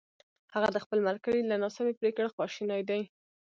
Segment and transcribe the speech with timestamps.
[0.53, 3.01] هغه د خپل ملګري له ناسمې پرېکړې خواشینی دی!